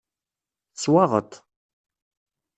Teswaɣeḍ-t. 0.75 1.33